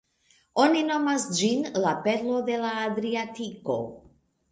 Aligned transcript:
Oni 0.61 0.79
nomas 0.85 1.27
ĝin 1.39 1.61
"la 1.83 1.91
perlo 2.07 2.39
de 2.47 2.55
la 2.63 2.71
Adriatiko". 2.87 3.77